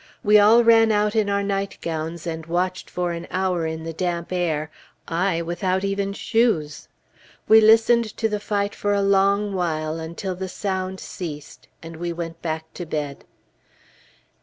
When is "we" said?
0.23-0.39, 7.47-7.61, 11.97-12.11